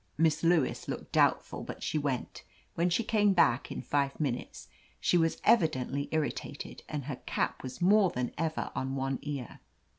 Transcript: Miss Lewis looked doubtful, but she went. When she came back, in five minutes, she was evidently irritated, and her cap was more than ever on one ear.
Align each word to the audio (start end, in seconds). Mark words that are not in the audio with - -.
Miss 0.17 0.41
Lewis 0.41 0.87
looked 0.87 1.11
doubtful, 1.11 1.63
but 1.63 1.83
she 1.83 1.99
went. 1.99 2.41
When 2.73 2.89
she 2.89 3.03
came 3.03 3.33
back, 3.33 3.71
in 3.71 3.83
five 3.83 4.19
minutes, 4.19 4.67
she 4.99 5.15
was 5.15 5.39
evidently 5.43 6.09
irritated, 6.11 6.81
and 6.89 7.03
her 7.05 7.17
cap 7.27 7.61
was 7.61 7.83
more 7.83 8.09
than 8.09 8.31
ever 8.35 8.71
on 8.75 8.95
one 8.95 9.19
ear. 9.21 9.59